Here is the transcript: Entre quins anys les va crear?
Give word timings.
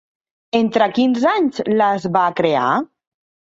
Entre 0.59 0.87
quins 0.95 1.27
anys 1.33 1.63
les 1.83 2.09
va 2.19 2.25
crear? 2.43 2.67